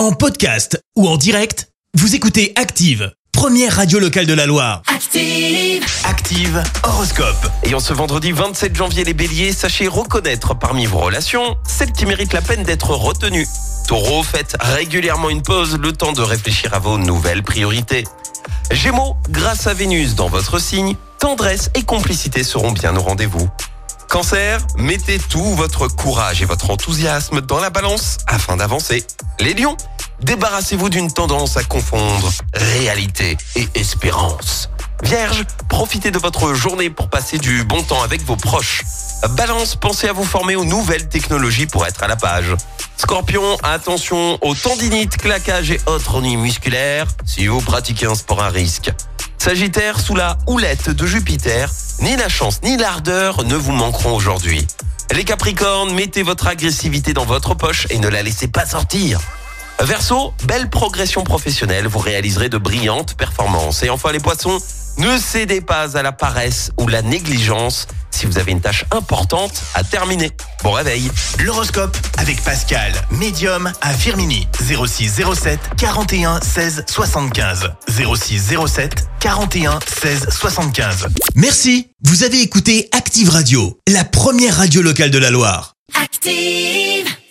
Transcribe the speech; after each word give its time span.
En 0.00 0.12
podcast 0.12 0.82
ou 0.96 1.06
en 1.06 1.18
direct, 1.18 1.68
vous 1.92 2.14
écoutez 2.14 2.54
Active, 2.56 3.12
première 3.32 3.76
radio 3.76 3.98
locale 3.98 4.24
de 4.24 4.32
la 4.32 4.46
Loire. 4.46 4.80
Active. 4.86 5.84
Active 6.06 6.62
Horoscope. 6.84 7.46
Et 7.64 7.74
en 7.74 7.80
ce 7.80 7.92
vendredi 7.92 8.32
27 8.32 8.74
janvier, 8.74 9.04
les 9.04 9.12
béliers, 9.12 9.52
sachez 9.52 9.88
reconnaître 9.88 10.54
parmi 10.54 10.86
vos 10.86 11.00
relations 11.00 11.54
celles 11.68 11.92
qui 11.92 12.06
méritent 12.06 12.32
la 12.32 12.40
peine 12.40 12.62
d'être 12.62 12.94
retenues. 12.94 13.46
Taureau, 13.88 14.22
faites 14.22 14.56
régulièrement 14.58 15.28
une 15.28 15.42
pause, 15.42 15.76
le 15.76 15.92
temps 15.92 16.12
de 16.12 16.22
réfléchir 16.22 16.72
à 16.72 16.78
vos 16.78 16.96
nouvelles 16.96 17.42
priorités. 17.42 18.04
Gémeaux, 18.70 19.18
grâce 19.28 19.66
à 19.66 19.74
Vénus 19.74 20.14
dans 20.14 20.30
votre 20.30 20.58
signe, 20.58 20.96
tendresse 21.18 21.70
et 21.74 21.82
complicité 21.82 22.42
seront 22.42 22.72
bien 22.72 22.96
au 22.96 23.02
rendez-vous. 23.02 23.50
Cancer, 24.10 24.58
mettez 24.76 25.20
tout 25.20 25.54
votre 25.54 25.86
courage 25.86 26.42
et 26.42 26.44
votre 26.44 26.70
enthousiasme 26.70 27.42
dans 27.42 27.60
la 27.60 27.70
balance 27.70 28.18
afin 28.26 28.56
d'avancer. 28.56 29.06
Les 29.38 29.54
lions, 29.54 29.76
débarrassez-vous 30.22 30.88
d'une 30.88 31.12
tendance 31.12 31.56
à 31.56 31.64
confondre 31.64 32.30
réalité 32.54 33.36
et 33.56 33.68
espérance. 33.74 34.70
Vierge, 35.02 35.44
profitez 35.68 36.10
de 36.10 36.18
votre 36.18 36.54
journée 36.54 36.90
pour 36.90 37.08
passer 37.08 37.38
du 37.38 37.64
bon 37.64 37.82
temps 37.82 38.02
avec 38.02 38.22
vos 38.22 38.36
proches. 38.36 38.82
Balance, 39.30 39.76
pensez 39.76 40.08
à 40.08 40.12
vous 40.12 40.24
former 40.24 40.56
aux 40.56 40.64
nouvelles 40.64 41.08
technologies 41.08 41.66
pour 41.66 41.86
être 41.86 42.02
à 42.02 42.08
la 42.08 42.16
page. 42.16 42.54
Scorpion, 42.96 43.56
attention 43.62 44.38
aux 44.42 44.54
tendinites, 44.54 45.16
claquages 45.16 45.70
et 45.70 45.80
autres 45.86 46.16
ennuis 46.16 46.36
musculaires 46.36 47.06
si 47.24 47.46
vous 47.46 47.60
pratiquez 47.60 48.06
un 48.06 48.14
sport 48.14 48.42
à 48.42 48.50
risque. 48.50 48.92
Sagittaire, 49.38 49.98
sous 49.98 50.14
la 50.14 50.36
houlette 50.46 50.90
de 50.90 51.06
Jupiter, 51.06 51.70
ni 52.00 52.14
la 52.16 52.28
chance 52.28 52.60
ni 52.62 52.76
l'ardeur 52.76 53.44
ne 53.44 53.56
vous 53.56 53.72
manqueront 53.72 54.14
aujourd'hui. 54.14 54.66
Les 55.12 55.24
Capricornes, 55.24 55.94
mettez 55.94 56.22
votre 56.22 56.46
agressivité 56.46 57.14
dans 57.14 57.24
votre 57.24 57.54
poche 57.54 57.86
et 57.88 57.98
ne 57.98 58.08
la 58.08 58.22
laissez 58.22 58.48
pas 58.48 58.66
sortir. 58.66 59.18
Verseau, 59.84 60.34
belle 60.44 60.68
progression 60.68 61.24
professionnelle, 61.24 61.86
vous 61.86 61.98
réaliserez 61.98 62.48
de 62.48 62.58
brillantes 62.58 63.14
performances. 63.14 63.82
Et 63.82 63.90
enfin 63.90 64.12
les 64.12 64.20
poissons, 64.20 64.58
ne 64.98 65.18
cédez 65.18 65.60
pas 65.60 65.96
à 65.96 66.02
la 66.02 66.12
paresse 66.12 66.70
ou 66.78 66.86
la 66.86 67.02
négligence 67.02 67.86
si 68.10 68.26
vous 68.26 68.38
avez 68.38 68.52
une 68.52 68.60
tâche 68.60 68.84
importante 68.90 69.62
à 69.74 69.82
terminer. 69.82 70.30
Bon 70.62 70.72
réveil 70.72 71.10
L'horoscope 71.38 71.96
avec 72.18 72.42
Pascal, 72.42 72.92
médium 73.10 73.72
à 73.80 73.92
Firmini. 73.94 74.46
06 74.60 75.22
07 75.34 75.58
41 75.78 76.40
16 76.40 76.84
75. 76.86 77.70
06 77.88 78.54
07 78.66 79.06
41 79.20 79.78
16 79.86 80.28
75. 80.30 81.06
Merci. 81.36 81.88
Vous 82.04 82.24
avez 82.24 82.40
écouté 82.42 82.88
Active 82.92 83.30
Radio, 83.30 83.78
la 83.88 84.04
première 84.04 84.56
radio 84.56 84.82
locale 84.82 85.10
de 85.10 85.18
la 85.18 85.30
Loire. 85.30 85.74
Active. 86.02 87.06